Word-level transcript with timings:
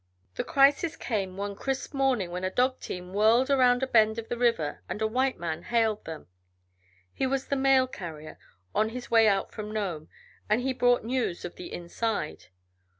The 0.33 0.43
crisis 0.43 0.95
came 0.97 1.37
one 1.37 1.55
crisp 1.55 1.93
morning 1.93 2.31
when 2.31 2.43
a 2.43 2.49
dog 2.49 2.79
team 2.79 3.13
whirled 3.13 3.51
around 3.51 3.83
a 3.83 3.85
bend 3.87 4.17
in 4.17 4.25
the 4.29 4.35
river 4.35 4.81
and 4.89 4.99
a 4.99 5.05
white 5.05 5.37
man 5.37 5.61
hailed 5.61 6.05
them. 6.05 6.25
He 7.13 7.27
was 7.27 7.45
the 7.45 7.55
mail 7.55 7.85
carrier, 7.85 8.39
on 8.73 8.89
his 8.89 9.11
way 9.11 9.27
out 9.27 9.51
from 9.51 9.71
Nome, 9.71 10.09
and 10.49 10.61
he 10.61 10.73
brought 10.73 11.03
news 11.03 11.45
of 11.45 11.55
the 11.55 11.71
"inside." 11.71 12.45